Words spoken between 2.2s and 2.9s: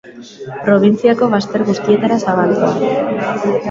zabaldua.